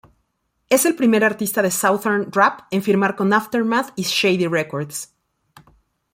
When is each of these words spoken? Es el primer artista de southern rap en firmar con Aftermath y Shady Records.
Es 0.67 0.87
el 0.87 0.95
primer 0.95 1.23
artista 1.23 1.61
de 1.61 1.69
southern 1.69 2.31
rap 2.31 2.61
en 2.71 2.81
firmar 2.81 3.15
con 3.15 3.31
Aftermath 3.33 3.91
y 3.95 4.01
Shady 4.01 4.47
Records. 4.47 5.13